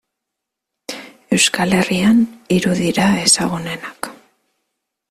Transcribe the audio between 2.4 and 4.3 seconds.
hiru dira ezagunenak.